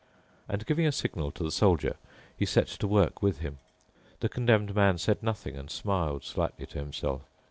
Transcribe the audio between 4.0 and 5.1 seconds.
The Condemned Man